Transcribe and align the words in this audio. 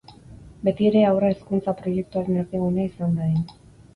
Betiere, 0.67 1.03
haurra 1.09 1.29
hezkuntza 1.33 1.75
proiektuaren 1.83 2.39
erdigunea 2.45 2.89
izan 2.93 3.15
dadin. 3.21 3.47